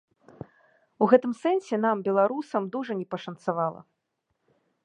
[1.05, 3.81] У гэтым сэнсе нам, беларусам, дужа не пашанцавала.